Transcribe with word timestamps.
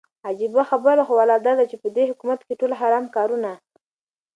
عجيبه 0.27 0.61
خبره 0.71 1.01
خو 1.07 1.13
لا 1.31 1.37
داده 1.45 1.63
چې 1.71 1.75
په 1.81 1.87
دې 1.95 2.03
حكومت 2.09 2.39
كې 2.47 2.53
ټول 2.59 2.71
حرام 2.79 3.05
كارونه 3.15 3.51